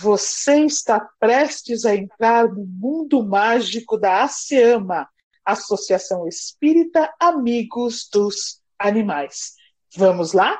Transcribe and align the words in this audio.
Você 0.00 0.64
está 0.64 0.98
prestes 1.18 1.84
a 1.84 1.94
entrar 1.94 2.48
no 2.48 2.64
mundo 2.64 3.22
mágico 3.22 3.98
da 3.98 4.22
ASEAMA, 4.22 5.06
Associação 5.44 6.26
Espírita 6.26 7.12
Amigos 7.20 8.08
dos 8.10 8.62
Animais. 8.78 9.52
Vamos 9.94 10.32
lá? 10.32 10.58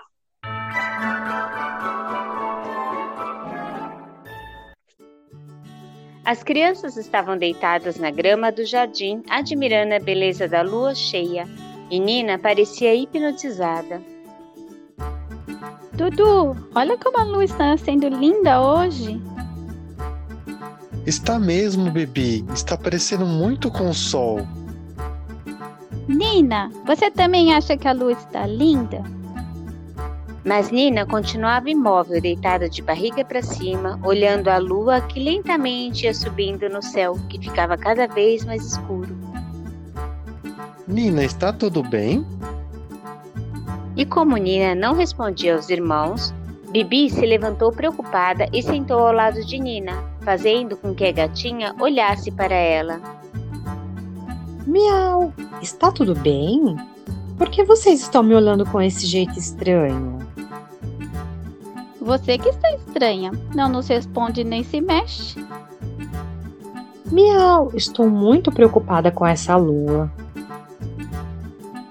As 6.23 6.43
crianças 6.43 6.99
estavam 6.99 7.39
deitadas 7.39 7.97
na 7.97 8.11
grama 8.11 8.53
do 8.53 8.67
jardim, 8.67 9.23
admirando 9.27 9.95
a 9.95 9.99
beleza 9.99 10.47
da 10.47 10.61
lua 10.61 10.95
cheia, 10.95 11.47
e 11.91 11.99
Nina 11.99 12.39
parecia 12.39 12.95
hipnotizada. 12.95 14.03
Dudu, 15.95 16.57
olha 16.75 16.97
como 16.99 17.19
a 17.19 17.25
lua 17.25 17.45
está 17.45 17.77
sendo 17.79 18.09
linda 18.09 18.61
hoje. 18.63 19.30
Está 21.11 21.41
mesmo, 21.41 21.91
Bebi. 21.91 22.45
Está 22.55 22.79
parecendo 22.79 23.27
muito 23.27 23.69
com 23.69 23.91
o 23.91 23.93
sol. 23.93 24.47
Nina, 26.07 26.71
você 26.87 27.11
também 27.11 27.53
acha 27.53 27.77
que 27.77 27.89
a 27.89 27.93
lua 27.93 28.13
está 28.13 28.47
linda? 28.47 29.03
Mas 30.45 30.71
Nina 30.71 31.05
continuava 31.05 31.69
imóvel, 31.69 32.21
deitada 32.21 32.71
de 32.71 32.81
barriga 32.81 33.25
para 33.25 33.43
cima, 33.43 33.99
olhando 34.05 34.47
a 34.47 34.59
lua 34.59 35.01
que 35.01 35.19
lentamente 35.19 36.05
ia 36.05 36.15
subindo 36.15 36.69
no 36.69 36.81
céu, 36.81 37.19
que 37.29 37.41
ficava 37.41 37.77
cada 37.77 38.07
vez 38.07 38.45
mais 38.45 38.65
escuro. 38.65 39.19
Nina, 40.87 41.25
está 41.25 41.53
tudo 41.53 41.83
bem? 41.83 42.25
E 43.97 44.07
como 44.07 44.37
Nina 44.37 44.77
não 44.77 44.95
respondia 44.95 45.57
aos 45.57 45.71
irmãos, 45.71 46.33
Bibi 46.71 47.11
se 47.11 47.27
levantou 47.27 47.73
preocupada 47.73 48.49
e 48.53 48.63
sentou 48.63 49.01
ao 49.01 49.13
lado 49.13 49.45
de 49.45 49.59
Nina, 49.59 50.10
fazendo 50.23 50.77
com 50.77 50.95
que 50.95 51.05
a 51.05 51.13
gatinha 51.13 51.75
olhasse 51.79 52.31
para 52.31 52.55
ela. 52.55 53.01
Miau, 54.67 55.33
está 55.61 55.91
tudo 55.91 56.15
bem? 56.15 56.77
Por 57.37 57.49
que 57.49 57.65
vocês 57.65 58.01
estão 58.01 58.23
me 58.23 58.35
olhando 58.35 58.67
com 58.67 58.81
esse 58.81 59.07
jeito 59.07 59.39
estranho? 59.39 60.19
Você 62.01 62.39
que 62.39 62.49
está 62.49 62.71
estranha, 62.73 63.31
não 63.55 63.69
nos 63.69 63.89
responde 63.89 64.45
nem 64.45 64.63
se 64.63 64.81
mexe. 64.81 65.45
Miau, 67.11 67.71
estou 67.75 68.09
muito 68.09 68.53
preocupada 68.53 69.11
com 69.11 69.27
essa 69.27 69.57
lua. 69.57 70.11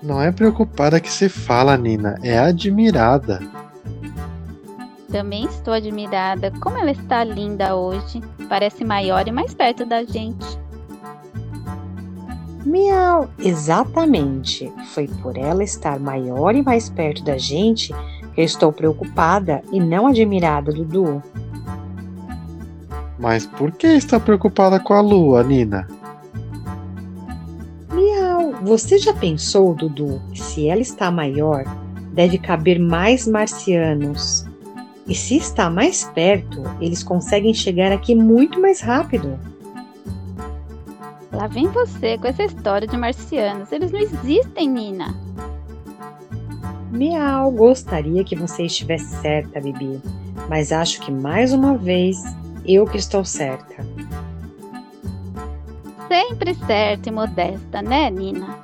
Não 0.02 0.22
é 0.22 0.32
preocupada 0.32 1.00
que 1.00 1.12
se 1.12 1.28
fala, 1.28 1.78
Nina, 1.78 2.18
é 2.24 2.38
admirada. 2.40 3.42
Também 5.12 5.46
estou 5.46 5.74
admirada. 5.74 6.52
Como 6.62 6.78
ela 6.78 6.92
está 6.92 7.24
linda 7.24 7.76
hoje. 7.76 8.22
Parece 8.48 8.84
maior 8.84 9.28
e 9.28 9.32
mais 9.32 9.54
perto 9.54 9.86
da 9.86 10.04
gente. 10.04 10.60
Miau, 12.66 13.30
exatamente. 13.40 14.72
Foi 14.94 15.08
por 15.08 15.38
ela 15.38 15.64
estar 15.64 16.00
maior 16.00 16.56
e 16.56 16.62
mais 16.62 16.90
perto 16.90 17.24
da 17.24 17.38
gente 17.38 17.94
que 18.36 18.42
eu 18.42 18.46
estou 18.46 18.72
preocupada 18.72 19.64
e 19.72 19.80
não 19.80 20.08
admirada, 20.08 20.72
Dudu. 20.72 21.24
Mas 23.18 23.46
por 23.46 23.72
que 23.72 23.88
está 23.88 24.20
preocupada 24.20 24.80
com 24.80 24.94
a 24.94 25.02
lua, 25.02 25.44
Nina? 25.44 25.88
Miau, 27.92 28.54
você 28.62 28.98
já 28.98 29.14
pensou, 29.14 29.74
Dudu, 29.74 30.22
que 30.32 30.42
se 30.42 30.68
ela 30.68 30.82
está 30.82 31.10
maior, 31.10 31.64
deve 32.14 32.38
caber 32.38 32.80
mais 32.80 33.28
marcianos? 33.28 34.49
E 35.10 35.16
se 35.16 35.38
está 35.38 35.72
mais 35.72 36.04
perto, 36.04 36.62
eles 36.80 37.02
conseguem 37.02 37.52
chegar 37.52 37.92
aqui 37.92 38.14
muito 38.14 38.62
mais 38.62 38.80
rápido. 38.80 39.40
Lá 41.32 41.48
vem 41.48 41.68
você 41.68 42.16
com 42.20 42.28
essa 42.28 42.44
história 42.44 42.88
de 42.88 42.96
marcianos. 42.96 43.72
Eles 43.72 43.92
não 43.92 44.00
existem, 44.00 44.70
Nina. 44.70 45.16
Miau, 46.92 47.52
gostaria 47.52 48.24
que 48.24 48.36
você 48.36 48.66
estivesse 48.66 49.16
certa, 49.16 49.60
Bibi. 49.60 50.00
Mas 50.48 50.72
acho 50.72 51.02
que 51.02 51.12
mais 51.12 51.54
uma 51.54 51.76
vez 51.76 52.22
eu 52.64 52.86
que 52.86 52.98
estou 52.98 53.26
certa. 53.26 53.84
Sempre 56.08 56.54
certa 56.54 57.10
e 57.10 57.12
modesta, 57.12 57.82
né, 57.82 58.12
Nina? 58.12 58.60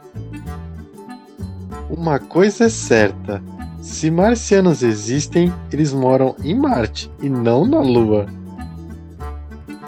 Uma 1.90 2.20
coisa 2.20 2.66
é 2.66 2.70
certa: 2.70 3.42
se 3.86 4.10
marcianos 4.10 4.82
existem, 4.82 5.54
eles 5.72 5.94
moram 5.94 6.36
em 6.44 6.56
Marte 6.56 7.10
e 7.22 7.30
não 7.30 7.66
na 7.66 7.80
Lua. 7.80 8.26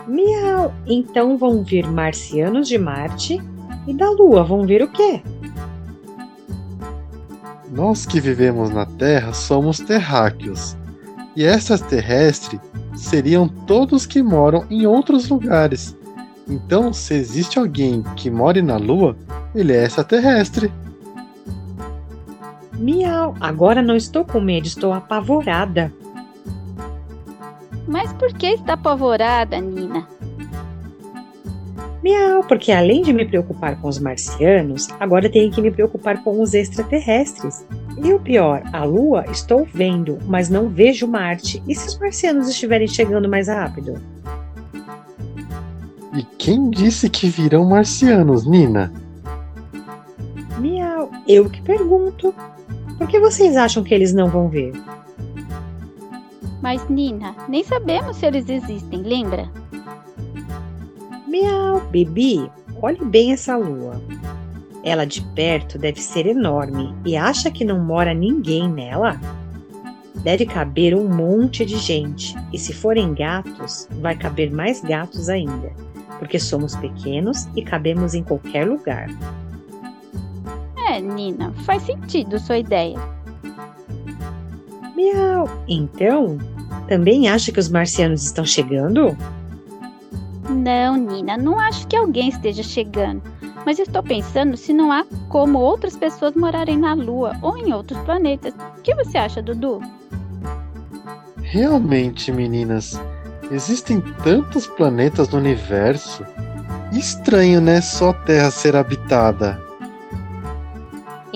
Miau, 0.07 0.71
então 0.85 1.35
vão 1.35 1.63
vir 1.63 1.85
marcianos 1.87 2.67
de 2.67 2.77
Marte 2.77 3.41
e 3.87 3.93
da 3.95 4.07
Lua 4.11 4.43
vão 4.43 4.67
vir 4.67 4.83
o 4.83 4.87
quê? 4.87 5.21
Nós 7.71 8.05
que 8.05 8.21
vivemos 8.21 8.69
na 8.69 8.85
Terra 8.85 9.33
somos 9.33 9.79
terráqueos, 9.79 10.77
e 11.35 11.43
extraterrestres 11.43 12.61
seriam 12.95 13.47
todos 13.47 14.05
que 14.05 14.21
moram 14.21 14.63
em 14.69 14.85
outros 14.85 15.27
lugares. 15.27 15.97
Então, 16.47 16.93
se 16.93 17.15
existe 17.15 17.57
alguém 17.57 18.03
que 18.15 18.29
more 18.29 18.61
na 18.61 18.77
Lua, 18.77 19.17
ele 19.55 19.73
é 19.73 19.83
extraterrestre. 19.83 20.71
Miau, 22.87 23.35
agora 23.41 23.81
não 23.81 23.97
estou 23.97 24.23
com 24.23 24.39
medo, 24.39 24.65
estou 24.65 24.93
apavorada. 24.93 25.91
Mas 27.85 28.13
por 28.13 28.31
que 28.31 28.47
está 28.47 28.75
apavorada, 28.75 29.59
Nina? 29.59 30.07
Miau, 32.01 32.45
porque 32.45 32.71
além 32.71 33.01
de 33.01 33.11
me 33.11 33.25
preocupar 33.25 33.75
com 33.81 33.89
os 33.89 33.99
marcianos, 33.99 34.87
agora 35.01 35.29
tenho 35.29 35.51
que 35.51 35.61
me 35.61 35.69
preocupar 35.69 36.23
com 36.23 36.41
os 36.41 36.53
extraterrestres. 36.53 37.65
E 38.01 38.13
o 38.13 38.21
pior, 38.21 38.63
a 38.71 38.85
Lua 38.85 39.25
estou 39.29 39.67
vendo, 39.73 40.17
mas 40.25 40.49
não 40.49 40.69
vejo 40.69 41.05
Marte. 41.05 41.61
E 41.67 41.75
se 41.75 41.87
os 41.87 41.99
marcianos 41.99 42.47
estiverem 42.47 42.87
chegando 42.87 43.27
mais 43.27 43.49
rápido? 43.49 44.01
E 46.13 46.23
quem 46.37 46.69
disse 46.69 47.09
que 47.09 47.27
virão 47.27 47.65
marcianos, 47.65 48.47
Nina? 48.47 48.93
Miau, 50.57 51.11
eu 51.27 51.49
que 51.49 51.61
pergunto. 51.61 52.33
Por 52.97 53.07
que 53.07 53.19
vocês 53.19 53.55
acham 53.55 53.83
que 53.83 53.93
eles 53.93 54.13
não 54.13 54.29
vão 54.29 54.49
ver? 54.49 54.73
Mas, 56.61 56.87
Nina, 56.89 57.35
nem 57.47 57.63
sabemos 57.63 58.17
se 58.17 58.25
eles 58.25 58.49
existem, 58.49 59.01
lembra? 59.01 59.49
Miau, 61.27 61.81
Bibi, 61.91 62.51
olhe 62.81 63.03
bem 63.05 63.31
essa 63.31 63.55
lua. 63.55 64.01
Ela 64.83 65.05
de 65.05 65.21
perto 65.21 65.77
deve 65.77 66.01
ser 66.01 66.25
enorme 66.25 66.95
e 67.05 67.15
acha 67.15 67.51
que 67.51 67.65
não 67.65 67.79
mora 67.79 68.13
ninguém 68.13 68.67
nela? 68.67 69.19
Deve 70.23 70.45
caber 70.45 70.95
um 70.95 71.07
monte 71.07 71.63
de 71.65 71.77
gente, 71.77 72.35
e 72.51 72.57
se 72.57 72.73
forem 72.73 73.13
gatos, 73.13 73.87
vai 74.01 74.15
caber 74.15 74.51
mais 74.51 74.81
gatos 74.81 75.29
ainda, 75.29 75.71
porque 76.17 76.39
somos 76.39 76.75
pequenos 76.75 77.47
e 77.55 77.61
cabemos 77.61 78.13
em 78.13 78.23
qualquer 78.23 78.65
lugar. 78.67 79.07
É, 80.89 81.01
Nina, 81.01 81.51
faz 81.65 81.83
sentido 81.83 82.39
sua 82.39 82.59
ideia. 82.59 82.97
Miau, 84.95 85.49
então, 85.67 86.37
também 86.87 87.27
acha 87.27 87.51
que 87.51 87.59
os 87.59 87.67
marcianos 87.67 88.23
estão 88.23 88.45
chegando? 88.45 89.15
Não, 90.49 90.95
Nina, 90.95 91.37
não 91.37 91.59
acho 91.59 91.85
que 91.87 91.95
alguém 91.95 92.29
esteja 92.29 92.63
chegando. 92.63 93.21
Mas 93.65 93.79
estou 93.79 94.01
pensando 94.01 94.55
se 94.55 94.71
não 94.71 94.89
há 94.89 95.05
como 95.27 95.59
outras 95.59 95.97
pessoas 95.97 96.33
morarem 96.35 96.77
na 96.77 96.93
Lua 96.93 97.35
ou 97.41 97.57
em 97.57 97.73
outros 97.73 97.99
planetas. 98.03 98.53
O 98.77 98.81
que 98.81 98.95
você 98.95 99.17
acha, 99.17 99.41
Dudu? 99.41 99.81
Realmente, 101.41 102.31
meninas, 102.31 102.97
existem 103.51 103.99
tantos 104.23 104.65
planetas 104.65 105.27
no 105.27 105.37
universo. 105.37 106.25
Estranho, 106.93 107.59
né? 107.59 107.81
Só 107.81 108.11
a 108.11 108.13
Terra 108.13 108.51
ser 108.51 108.73
habitada. 108.73 109.66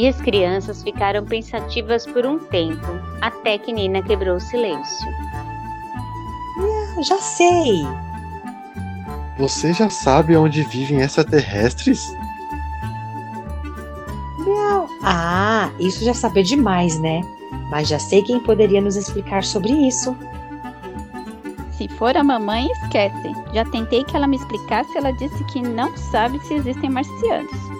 E 0.01 0.07
as 0.07 0.19
crianças 0.19 0.81
ficaram 0.81 1.23
pensativas 1.23 2.07
por 2.07 2.25
um 2.25 2.39
tempo, 2.39 2.87
até 3.21 3.59
que 3.59 3.71
Nina 3.71 4.01
quebrou 4.01 4.37
o 4.37 4.39
silêncio. 4.39 5.07
Ah, 6.57 7.01
já 7.03 7.17
sei! 7.19 7.85
Você 9.37 9.71
já 9.71 9.91
sabe 9.91 10.35
onde 10.35 10.63
vivem 10.63 11.01
extraterrestres? 11.01 12.03
Miau. 14.39 14.87
Ah, 15.03 15.69
isso 15.79 16.03
já 16.03 16.15
saber 16.15 16.45
demais, 16.45 16.99
né? 16.99 17.21
Mas 17.69 17.87
já 17.87 17.99
sei 17.99 18.23
quem 18.23 18.39
poderia 18.39 18.81
nos 18.81 18.95
explicar 18.95 19.43
sobre 19.43 19.71
isso. 19.71 20.17
Se 21.77 21.87
for 21.89 22.17
a 22.17 22.23
mamãe, 22.23 22.65
esquece. 22.71 23.35
Já 23.53 23.63
tentei 23.65 24.03
que 24.03 24.17
ela 24.17 24.25
me 24.25 24.37
explicasse, 24.37 24.97
ela 24.97 25.11
disse 25.11 25.43
que 25.43 25.61
não 25.61 25.95
sabe 25.95 26.39
se 26.39 26.55
existem 26.55 26.89
marcianos. 26.89 27.70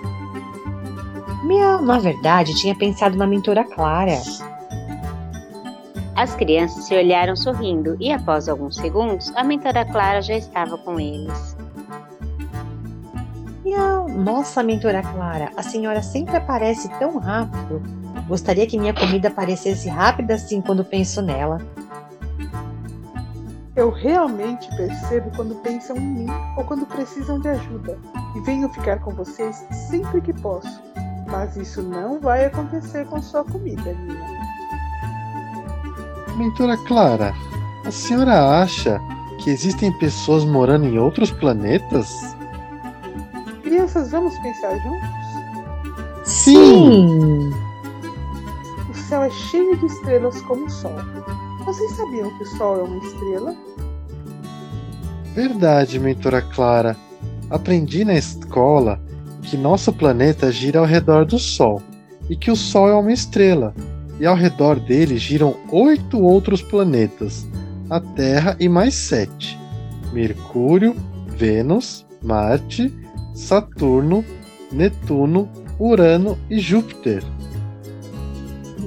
Miau, 1.52 1.82
na 1.82 2.00
verdade, 2.00 2.56
tinha 2.56 2.74
pensado 2.74 3.18
na 3.18 3.28
mentora 3.28 3.66
Clara. 3.66 4.22
As 6.16 6.34
crianças 6.34 6.86
se 6.86 6.96
olharam 6.96 7.36
sorrindo 7.36 7.98
e, 8.00 8.10
após 8.10 8.48
alguns 8.48 8.78
segundos, 8.78 9.34
a 9.36 9.44
mentora 9.44 9.84
Clara 9.84 10.22
já 10.22 10.38
estava 10.38 10.78
com 10.78 10.98
eles. 10.98 11.58
Miau. 13.66 14.08
Nossa, 14.08 14.64
mentora 14.64 15.02
Clara, 15.02 15.52
a 15.58 15.62
senhora 15.62 16.02
sempre 16.02 16.38
aparece 16.38 16.88
tão 16.98 17.18
rápido. 17.18 17.82
Gostaria 18.30 18.66
que 18.66 18.80
minha 18.80 18.94
comida 18.94 19.28
aparecesse 19.28 19.90
rápida 19.90 20.36
assim 20.36 20.62
quando 20.62 20.86
penso 20.86 21.22
nela. 21.22 21.58
Eu 23.76 23.90
realmente 23.90 24.74
percebo 24.78 25.30
quando 25.36 25.56
pensam 25.56 25.98
em 25.98 26.00
mim 26.00 26.28
ou 26.56 26.64
quando 26.64 26.86
precisam 26.86 27.42
de 27.42 27.50
ajuda 27.50 28.00
e 28.38 28.40
venho 28.40 28.70
ficar 28.70 29.00
com 29.00 29.12
vocês 29.12 29.66
sempre 29.90 30.22
que 30.22 30.32
posso. 30.32 30.91
Mas 31.32 31.56
isso 31.56 31.82
não 31.82 32.20
vai 32.20 32.46
acontecer 32.46 33.06
com 33.06 33.22
sua 33.22 33.46
comida, 33.46 33.94
Nina. 33.94 34.28
Mentora 36.38 36.78
Clara, 36.86 37.34
a 37.86 37.92
senhora 37.92 38.62
acha 38.62 39.00
que 39.40 39.50
existem 39.50 39.92
pessoas 39.98 40.44
morando 40.44 40.86
em 40.86 41.00
outros 41.00 41.32
planetas? 41.32 42.36
Crianças, 43.64 44.12
vamos 44.12 44.38
pensar 44.40 44.78
juntos? 44.80 45.10
Sim! 46.26 47.50
O 48.90 48.94
céu 48.94 49.24
é 49.24 49.30
cheio 49.30 49.78
de 49.78 49.86
estrelas 49.86 50.42
como 50.42 50.66
o 50.66 50.70
Sol. 50.70 50.96
Vocês 51.66 51.92
sabiam 51.96 52.30
que 52.38 52.44
o 52.44 52.58
Sol 52.58 52.80
é 52.80 52.84
uma 52.84 52.98
estrela? 53.06 53.56
Verdade, 55.34 56.00
mentora 56.00 56.42
Clara. 56.42 56.98
Aprendi 57.50 58.04
na 58.04 58.16
escola 58.16 59.00
que 59.44 59.58
nosso 59.58 59.92
planeta 59.92 60.52
gira 60.52 60.80
ao 60.80 60.86
redor 60.86 61.26
do 61.26 61.40
Sol 61.40 61.82
e 62.30 62.36
que 62.36 62.52
o 62.52 62.56
Sol 62.56 62.88
é 62.88 62.96
uma 62.96 63.12
estrela, 63.12 63.74
e 64.20 64.26
ao 64.26 64.36
redor 64.36 64.80
dele 64.80 65.18
giram 65.18 65.56
oito 65.72 66.22
outros 66.22 66.62
planetas, 66.62 67.46
a 67.90 68.00
Terra 68.00 68.56
e 68.60 68.70
mais 68.70 68.94
sete: 68.94 69.60
Mercúrio, 70.14 70.96
Vênus, 71.28 72.06
Marte, 72.22 72.94
Saturno, 73.34 74.24
Netuno, 74.72 75.50
Urano 75.80 76.38
e 76.50 76.60
Júpiter. 76.60 77.24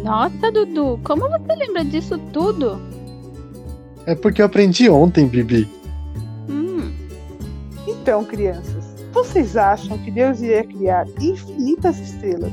Nossa, 0.03 0.53
Dudu, 0.53 1.01
como 1.03 1.29
você 1.29 1.55
lembra 1.57 1.85
disso 1.85 2.19
tudo? 2.33 2.81
É 4.07 4.15
porque 4.15 4.41
eu 4.43 4.47
aprendi 4.47 4.89
ontem, 4.89 5.27
Bibi. 5.27 5.69
Hum, 6.49 6.93
Então, 7.87 8.25
crianças, 8.25 8.74
vocês 9.15 9.57
acham 9.57 9.97
que 9.99 10.11
Deus 10.11 10.43
iria 10.43 10.65
criar 10.65 11.07
infinitas 11.21 11.99
estrelas? 12.01 12.53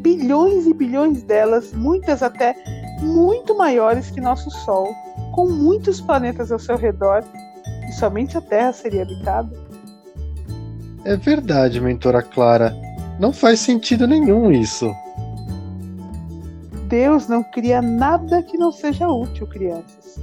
Bilhões 0.00 0.66
e 0.66 0.74
bilhões 0.74 1.22
delas, 1.22 1.72
muitas 1.72 2.22
até 2.22 2.54
muito 3.00 3.56
maiores 3.56 4.10
que 4.10 4.20
nosso 4.20 4.50
Sol, 4.50 4.94
com 5.34 5.48
muitos 5.48 6.00
planetas 6.00 6.52
ao 6.52 6.58
seu 6.58 6.76
redor, 6.76 7.24
e 7.88 7.92
somente 7.92 8.36
a 8.36 8.42
Terra 8.42 8.72
seria 8.74 9.02
habitada? 9.02 9.50
É 11.04 11.16
verdade, 11.16 11.80
mentora 11.80 12.22
Clara. 12.22 12.74
Não 13.18 13.32
faz 13.32 13.60
sentido 13.60 14.06
nenhum 14.06 14.52
isso. 14.52 14.94
Deus 16.88 17.26
não 17.26 17.42
cria 17.42 17.80
nada 17.80 18.42
que 18.42 18.58
não 18.58 18.70
seja 18.70 19.08
útil, 19.08 19.46
crianças. 19.46 20.20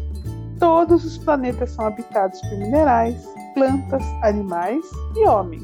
Todos 0.59 1.03
os 1.03 1.17
planetas 1.17 1.71
são 1.71 1.85
habitados 1.85 2.39
por 2.41 2.57
minerais, 2.59 3.27
plantas, 3.53 4.03
animais 4.21 4.85
e 5.15 5.25
homens. 5.25 5.63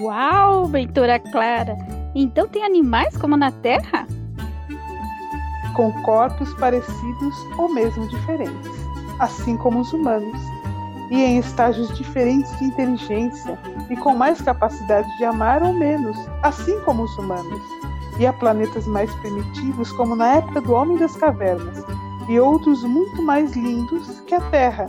uau, 0.00 0.68
mentora 0.68 1.18
Clara! 1.18 1.76
Então 2.14 2.46
tem 2.48 2.64
animais 2.64 3.16
como 3.16 3.36
na 3.36 3.50
Terra? 3.50 4.06
com 5.74 5.92
corpos 6.02 6.52
parecidos 6.54 7.34
ou 7.58 7.72
mesmo 7.72 8.06
diferentes, 8.08 8.70
assim 9.18 9.56
como 9.56 9.80
os 9.80 9.92
humanos, 9.92 10.40
e 11.10 11.22
em 11.22 11.38
estágios 11.38 11.94
diferentes 11.96 12.56
de 12.58 12.64
inteligência 12.64 13.58
e 13.90 13.96
com 13.96 14.14
mais 14.14 14.40
capacidade 14.40 15.08
de 15.18 15.24
amar 15.24 15.62
ou 15.62 15.72
menos, 15.72 16.16
assim 16.42 16.78
como 16.80 17.02
os 17.02 17.18
humanos. 17.18 17.60
E 18.18 18.26
há 18.26 18.32
planetas 18.32 18.86
mais 18.86 19.12
primitivos, 19.16 19.90
como 19.92 20.14
na 20.14 20.36
época 20.36 20.60
do 20.60 20.72
Homem 20.72 20.96
das 20.96 21.16
Cavernas, 21.16 21.84
e 22.32 22.40
outros 22.40 22.82
muito 22.82 23.22
mais 23.22 23.54
lindos 23.54 24.20
que 24.20 24.34
a 24.34 24.40
Terra. 24.50 24.86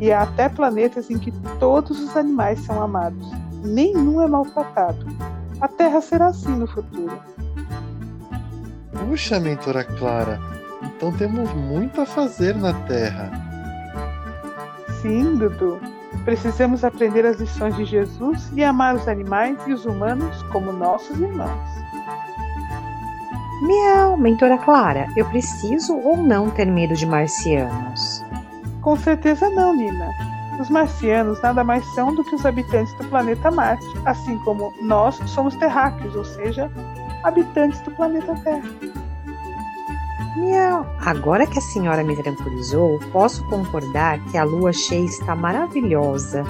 E 0.00 0.10
há 0.10 0.22
até 0.22 0.48
planetas 0.48 1.10
em 1.10 1.18
que 1.18 1.30
todos 1.60 2.00
os 2.00 2.16
animais 2.16 2.60
são 2.60 2.80
amados, 2.80 3.30
nenhum 3.62 4.22
é 4.22 4.26
maltratado. 4.26 5.06
A 5.60 5.68
Terra 5.68 6.00
será 6.00 6.28
assim 6.28 6.56
no 6.56 6.66
futuro. 6.66 7.18
Puxa, 8.92 9.38
mentora 9.38 9.84
Clara. 9.84 10.40
Então 10.82 11.12
temos 11.12 11.52
muito 11.52 12.00
a 12.00 12.06
fazer 12.06 12.56
na 12.56 12.72
Terra. 12.86 13.30
Sim, 15.02 15.36
Dudu. 15.36 15.78
Precisamos 16.24 16.84
aprender 16.84 17.26
as 17.26 17.38
lições 17.38 17.76
de 17.76 17.84
Jesus 17.84 18.50
e 18.54 18.64
amar 18.64 18.94
os 18.94 19.06
animais 19.06 19.58
e 19.66 19.72
os 19.72 19.84
humanos 19.84 20.42
como 20.44 20.72
nossos 20.72 21.18
irmãos. 21.20 21.77
Miau, 23.60 24.16
mentora 24.16 24.56
Clara, 24.58 25.08
eu 25.16 25.24
preciso 25.26 25.96
ou 25.96 26.16
não 26.16 26.48
ter 26.48 26.66
medo 26.66 26.94
de 26.94 27.04
marcianos? 27.04 28.24
Com 28.80 28.96
certeza 28.96 29.50
não, 29.50 29.74
Nina. 29.74 30.10
Os 30.60 30.70
marcianos 30.70 31.40
nada 31.42 31.64
mais 31.64 31.84
são 31.94 32.14
do 32.14 32.22
que 32.24 32.36
os 32.36 32.46
habitantes 32.46 32.92
do 32.94 33.04
planeta 33.04 33.50
Marte, 33.50 33.84
assim 34.04 34.38
como 34.38 34.72
nós 34.80 35.16
somos 35.26 35.56
terráqueos, 35.56 36.14
ou 36.14 36.24
seja, 36.24 36.70
habitantes 37.24 37.80
do 37.80 37.90
planeta 37.90 38.34
Terra. 38.44 38.68
Miau. 40.36 40.86
Agora 41.04 41.44
que 41.44 41.58
a 41.58 41.62
senhora 41.62 42.04
me 42.04 42.14
tranquilizou, 42.16 43.00
posso 43.12 43.44
concordar 43.48 44.20
que 44.26 44.38
a 44.38 44.44
lua 44.44 44.72
cheia 44.72 45.04
está 45.04 45.34
maravilhosa. 45.34 46.44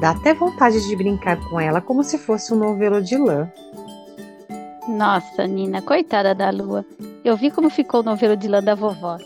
Dá 0.00 0.10
até 0.10 0.32
vontade 0.32 0.86
de 0.86 0.96
brincar 0.96 1.38
com 1.48 1.60
ela 1.60 1.80
como 1.80 2.02
se 2.02 2.16
fosse 2.16 2.54
um 2.54 2.56
novelo 2.56 3.02
de 3.02 3.18
lã. 3.18 3.50
Nossa, 4.94 5.44
Nina, 5.44 5.82
coitada 5.82 6.32
da 6.36 6.50
lua. 6.50 6.86
Eu 7.24 7.36
vi 7.36 7.50
como 7.50 7.68
ficou 7.68 7.98
o 8.00 8.04
novelo 8.04 8.36
de 8.36 8.46
lã 8.46 8.62
da 8.62 8.76
vovó. 8.76 9.18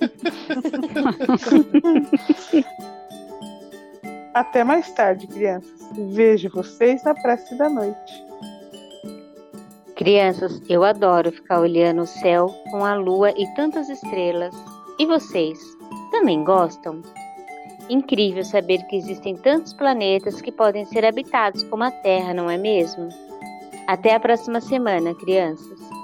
Até 4.32 4.64
mais 4.64 4.90
tarde, 4.92 5.26
crianças. 5.26 5.70
Vejo 6.14 6.48
vocês 6.48 7.04
na 7.04 7.14
prece 7.14 7.58
da 7.58 7.68
noite. 7.68 8.24
Crianças, 9.94 10.62
eu 10.66 10.82
adoro 10.82 11.30
ficar 11.30 11.60
olhando 11.60 12.00
o 12.02 12.06
céu 12.06 12.46
com 12.70 12.86
a 12.86 12.94
lua 12.94 13.30
e 13.36 13.46
tantas 13.54 13.90
estrelas. 13.90 14.54
E 14.98 15.04
vocês? 15.04 15.58
Também 16.10 16.42
gostam? 16.42 17.02
Incrível 17.90 18.44
saber 18.44 18.78
que 18.86 18.96
existem 18.96 19.36
tantos 19.36 19.74
planetas 19.74 20.40
que 20.40 20.50
podem 20.50 20.86
ser 20.86 21.04
habitados 21.04 21.62
como 21.64 21.84
a 21.84 21.90
Terra, 21.90 22.32
não 22.32 22.48
é 22.48 22.56
mesmo? 22.56 23.10
Até 23.88 24.14
a 24.14 24.20
próxima 24.20 24.60
semana, 24.60 25.14
crianças! 25.14 25.97